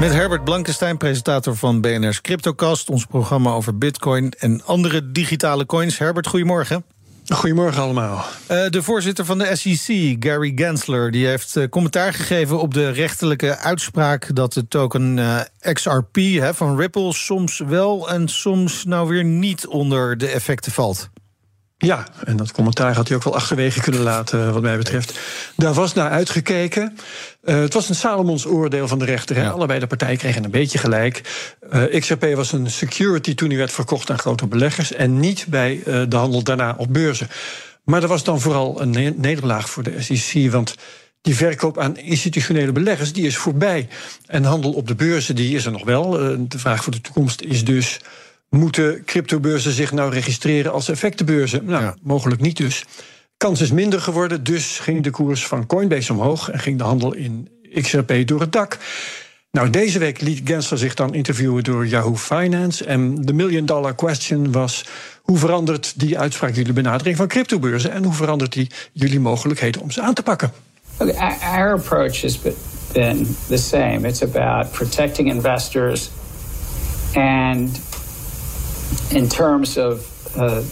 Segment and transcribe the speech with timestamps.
[0.00, 2.90] Met Herbert Blankenstein, presentator van BNR's CryptoCast...
[2.90, 5.98] ons programma over bitcoin en andere digitale coins.
[5.98, 6.84] Herbert, goedemorgen.
[7.26, 8.24] Goedemorgen allemaal.
[8.50, 12.90] Uh, de voorzitter van de SEC, Gary Gensler, die heeft uh, commentaar gegeven op de
[12.90, 15.40] rechterlijke uitspraak dat de token uh,
[15.72, 21.10] XRP hè, van Ripple soms wel en soms nou weer niet onder de effecten valt.
[21.82, 25.18] Ja, en dat commentaar had hij ook wel achterwege kunnen laten, wat mij betreft.
[25.56, 26.98] Daar was naar uitgekeken.
[27.44, 29.36] Uh, het was een Salomons oordeel van de rechter.
[29.36, 29.48] Ja.
[29.48, 31.20] Allebei de partijen kregen een beetje gelijk.
[31.72, 34.92] Uh, XRP was een security toen hij werd verkocht aan grote beleggers...
[34.92, 37.28] en niet bij uh, de handel daarna op beurzen.
[37.84, 40.50] Maar er was dan vooral een ne nederlaag voor de SEC...
[40.50, 40.74] want
[41.20, 43.88] die verkoop aan institutionele beleggers die is voorbij.
[44.26, 46.10] En handel op de beurzen die is er nog wel.
[46.48, 48.00] de vraag voor de toekomst is dus
[48.50, 51.64] moeten cryptobeurzen zich nou registreren als effectenbeurzen?
[51.64, 51.94] Nou, ja.
[52.02, 52.84] mogelijk niet dus.
[53.36, 57.14] Kans is minder geworden, dus ging de koers van Coinbase omhoog en ging de handel
[57.14, 58.78] in XRP door het dak.
[59.50, 62.84] Nou, deze week liet Gensler zich dan interviewen door Yahoo Finance.
[62.84, 64.84] En de million dollar question was:
[65.22, 69.90] hoe verandert die uitspraak jullie benadering van cryptobeurzen en hoe verandert die jullie mogelijkheden om
[69.90, 70.52] ze aan te pakken?
[70.98, 72.38] Okay, our approach has
[72.92, 74.08] been the same.
[74.08, 76.10] It's about protecting investors
[77.14, 77.80] and
[79.10, 80.62] in terms of uh,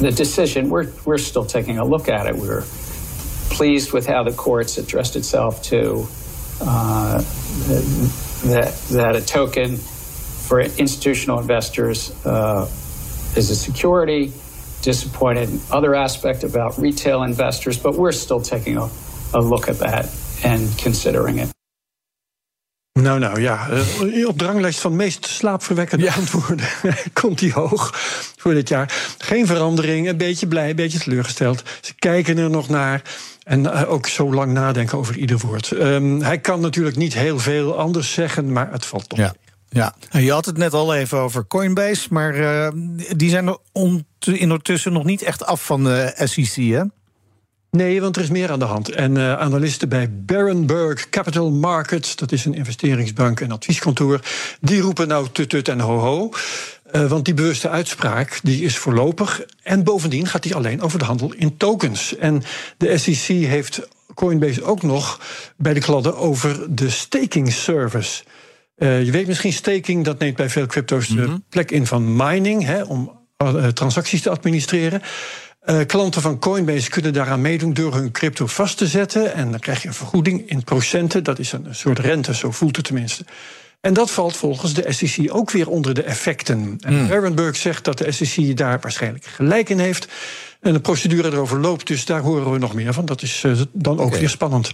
[0.00, 2.36] the decision, we're, we're still taking a look at it.
[2.36, 2.64] We're
[3.50, 6.06] pleased with how the courts addressed itself to
[6.60, 7.18] uh,
[8.44, 12.68] that, that a token for institutional investors uh,
[13.36, 14.32] is a security.
[14.80, 18.88] Disappointed in other aspect about retail investors, but we're still taking a,
[19.34, 20.08] a look at that
[20.44, 21.57] and considering it.
[23.02, 23.68] Nou, nou ja.
[23.68, 26.14] Eh, op de ranglijst van meest slaapverwekkende ja.
[26.14, 26.66] antwoorden
[27.20, 27.90] komt hij hoog
[28.36, 29.14] voor dit jaar.
[29.18, 31.62] Geen verandering, een beetje blij, een beetje teleurgesteld.
[31.80, 33.02] Ze kijken er nog naar.
[33.42, 35.70] En eh, ook zo lang nadenken over ieder woord.
[35.70, 39.18] Um, hij kan natuurlijk niet heel veel anders zeggen, maar het valt toch.
[39.18, 39.34] Ja.
[39.70, 42.68] Ja, je had het net al even over Coinbase, maar uh,
[43.16, 46.82] die zijn er ondertussen nog niet echt af van de SEC, hè?
[47.70, 48.90] Nee, want er is meer aan de hand.
[48.90, 54.20] En uh, analisten bij Berenberg Capital Markets, dat is een investeringsbank en advieskantoor,
[54.60, 56.30] die roepen nou tut tut en ho ho.
[56.92, 59.42] Uh, want die bewuste uitspraak die is voorlopig.
[59.62, 62.16] En bovendien gaat die alleen over de handel in tokens.
[62.16, 62.42] En
[62.76, 65.20] de SEC heeft Coinbase ook nog
[65.56, 68.24] bij de kladden over de staking service.
[68.78, 71.34] Uh, je weet misschien, staking dat neemt bij veel crypto's mm -hmm.
[71.34, 73.16] de plek in van mining, hè, om
[73.74, 75.02] transacties te administreren.
[75.70, 79.34] Uh, klanten van Coinbase kunnen daaraan meedoen door hun crypto vast te zetten.
[79.34, 81.24] En dan krijg je een vergoeding in procenten.
[81.24, 83.24] Dat is een soort rente, zo voelt het tenminste.
[83.80, 86.76] En dat valt volgens de SEC ook weer onder de effecten.
[86.80, 87.54] En mm.
[87.54, 90.08] Zegt dat de SEC daar waarschijnlijk gelijk in heeft.
[90.60, 93.04] En de procedure erover loopt, dus daar horen we nog meer van.
[93.04, 94.18] Dat is uh, dan ook okay.
[94.18, 94.72] weer spannend.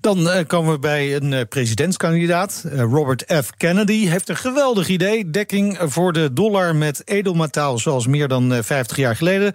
[0.00, 2.64] Dan uh, komen we bij een uh, presidentskandidaat.
[2.76, 3.50] Robert F.
[3.56, 5.30] Kennedy heeft een geweldig idee.
[5.30, 9.54] Dekking voor de dollar met edelmetaal, zoals meer dan 50 jaar geleden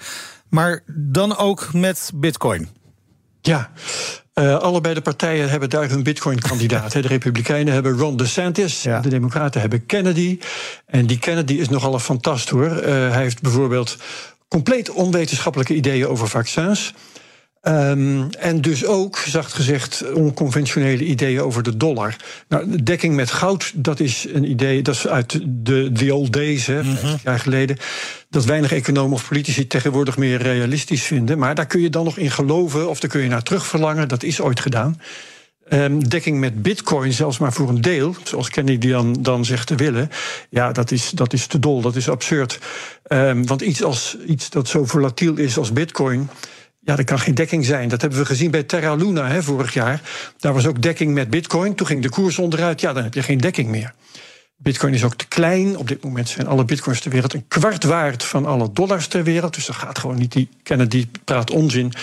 [0.56, 2.70] maar dan ook met Bitcoin.
[3.42, 3.72] Ja,
[4.36, 6.92] uh, allebei de partijen hebben daar hun Bitcoin-kandidaat.
[7.02, 9.00] de Republikeinen hebben Ron DeSantis, ja.
[9.00, 10.40] de Democraten hebben Kennedy.
[10.86, 12.70] En die Kennedy is nogal een fantast hoor.
[12.70, 13.98] Uh, hij heeft bijvoorbeeld
[14.48, 16.94] compleet onwetenschappelijke ideeën over vaccins.
[17.68, 22.16] Um, en dus ook, zacht gezegd, onconventionele ideeën over de dollar.
[22.48, 26.66] Nou, dekking met goud, dat is een idee, dat is uit de the old days,
[26.66, 27.18] hè, mm -hmm.
[27.24, 27.78] jaar geleden.
[28.30, 31.38] Dat weinig economen of politici tegenwoordig meer realistisch vinden.
[31.38, 34.08] Maar daar kun je dan nog in geloven, of daar kun je naar terugverlangen.
[34.08, 35.00] Dat is ooit gedaan.
[35.70, 39.76] Um, dekking met bitcoin, zelfs maar voor een deel, zoals Kennedy dan, dan zegt te
[39.76, 40.10] willen.
[40.50, 42.60] Ja, dat is, dat is te dol, dat is absurd.
[43.08, 46.30] Um, want iets, als, iets dat zo volatiel is als bitcoin.
[46.80, 47.90] Ja, er kan geen dekking zijn.
[47.90, 50.02] Dat hebben we gezien bij Terra Luna hè, vorig jaar.
[50.38, 51.76] Daar was ook dekking met bitcoin.
[51.76, 52.82] Toen ging de koers onderuit.
[52.82, 53.94] Ja, dan heb je geen dekking meer.
[54.58, 55.78] Bitcoin is ook te klein.
[55.78, 59.24] Op dit moment zijn alle bitcoins ter wereld een kwart waard van alle dollars ter
[59.24, 59.54] wereld.
[59.54, 60.32] Dus dat gaat gewoon niet.
[60.32, 61.94] Die Kennedy praat onzin.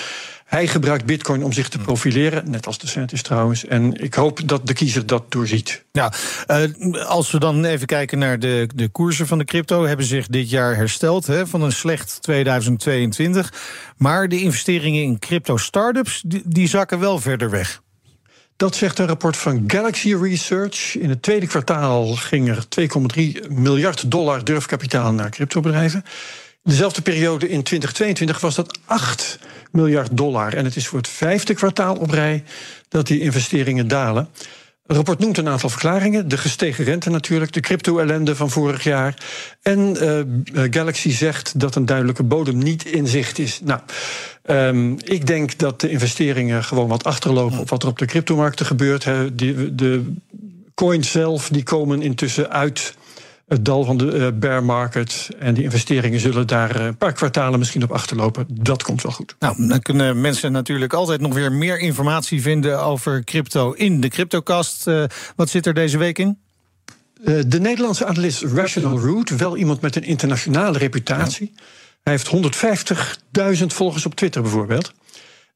[0.52, 3.64] Hij gebruikt bitcoin om zich te profileren, net als de Santis trouwens.
[3.64, 5.84] En ik hoop dat de kiezer dat doorziet.
[5.93, 6.12] Ja,
[6.49, 9.84] uh, als we dan even kijken naar de, de koersen van de crypto...
[9.84, 13.52] hebben zich dit jaar hersteld hè, van een slecht 2022.
[13.96, 17.82] Maar de investeringen in crypto-startups, die, die zakken wel verder weg.
[18.56, 20.96] Dat zegt een rapport van Galaxy Research.
[20.99, 22.64] In het tweede kwartaal ging er
[23.44, 26.04] 2,3 miljard dollar durfkapitaal naar cryptobedrijven.
[26.62, 29.38] Dezelfde periode in 2022 was dat 8
[29.70, 30.55] miljard dollar.
[30.55, 32.44] En het is voor het vijfde kwartaal op rij
[32.88, 34.29] dat die investeringen dalen.
[34.87, 36.29] Het rapport noemt een aantal verklaringen.
[36.29, 39.14] De gestegen rente natuurlijk, de crypto-ellende van vorig jaar.
[39.62, 43.61] En uh, Galaxy zegt dat een duidelijke bodem niet in zicht is.
[43.64, 43.81] Nou,
[44.47, 48.67] um, ik denk dat de investeringen gewoon wat achterlopen op wat er op de cryptomarkten
[48.67, 49.05] gebeurt.
[49.05, 50.12] He, die, de
[50.75, 52.94] coins zelf die komen intussen uit
[53.52, 55.28] het dal van de uh, bear market.
[55.38, 58.46] En die investeringen zullen daar een paar kwartalen misschien op achterlopen.
[58.49, 59.37] Dat komt wel goed.
[59.38, 64.08] Nou, dan kunnen mensen natuurlijk altijd nog weer meer informatie vinden over crypto in de
[64.08, 64.87] CryptoCast.
[64.87, 65.04] Uh,
[65.37, 66.38] wat zit er deze week in?
[67.46, 71.52] De Nederlandse analist Rational Root, wel iemand met een internationale reputatie.
[71.54, 71.62] Ja.
[72.02, 72.56] Hij heeft
[73.60, 74.93] 150.000 volgers op Twitter bijvoorbeeld.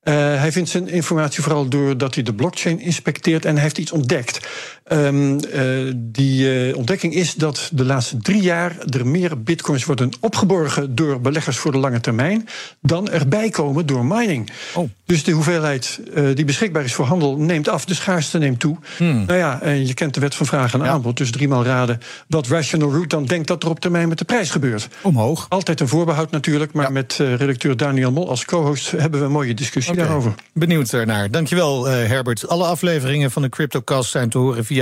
[0.09, 3.93] Uh, hij vindt zijn informatie vooral doordat hij de blockchain inspecteert en hij heeft iets
[3.93, 4.49] ontdekt.
[4.93, 10.11] Um, uh, die uh, ontdekking is dat de laatste drie jaar er meer bitcoins worden
[10.21, 12.49] opgeborgen door beleggers voor de lange termijn
[12.81, 14.51] dan erbij komen door mining.
[14.75, 14.89] Oh.
[15.05, 16.01] Dus de hoeveelheid
[16.35, 18.77] die beschikbaar is voor handel neemt af, de schaarste neemt toe.
[18.97, 19.25] Hmm.
[19.25, 20.87] Nou ja, en je kent de wet van vraag en ja.
[20.87, 24.25] aanbod, dus driemaal raden wat Rational Root dan denkt dat er op termijn met de
[24.25, 24.89] prijs gebeurt.
[25.03, 25.47] Omhoog.
[25.49, 26.91] Altijd een voorbehoud natuurlijk, maar ja.
[26.91, 30.05] met redacteur Daniel Mol als co-host hebben we een mooie discussie okay.
[30.07, 30.35] daarover.
[30.53, 31.31] Benieuwd ernaar.
[31.31, 32.49] Dankjewel, Herbert.
[32.49, 34.76] Alle afleveringen van de CryptoCast zijn te horen via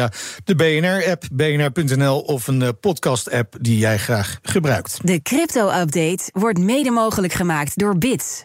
[0.44, 4.98] de BNR-app, bnr.nl of een uh, podcast-app die jij graag gebruikt.
[5.02, 8.44] De crypto-update wordt mede mogelijk gemaakt door Bits.